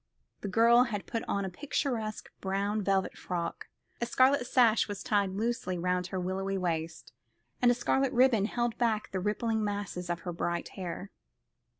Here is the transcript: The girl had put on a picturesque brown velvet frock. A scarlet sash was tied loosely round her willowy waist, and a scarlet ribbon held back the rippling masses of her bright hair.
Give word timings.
The 0.39 0.47
girl 0.47 0.85
had 0.85 1.05
put 1.05 1.23
on 1.27 1.45
a 1.45 1.49
picturesque 1.51 2.31
brown 2.41 2.81
velvet 2.81 3.15
frock. 3.15 3.67
A 4.01 4.07
scarlet 4.07 4.47
sash 4.47 4.87
was 4.87 5.03
tied 5.03 5.29
loosely 5.29 5.77
round 5.77 6.07
her 6.07 6.19
willowy 6.19 6.57
waist, 6.57 7.13
and 7.61 7.69
a 7.69 7.75
scarlet 7.75 8.11
ribbon 8.11 8.45
held 8.45 8.79
back 8.79 9.11
the 9.11 9.19
rippling 9.19 9.63
masses 9.63 10.09
of 10.09 10.21
her 10.21 10.33
bright 10.33 10.69
hair. 10.69 11.11